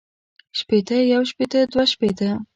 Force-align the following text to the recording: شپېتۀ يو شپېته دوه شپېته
شپېتۀ 0.59 0.97
يو 1.13 1.21
شپېته 1.29 1.59
دوه 1.71 1.83
شپېته 1.91 2.29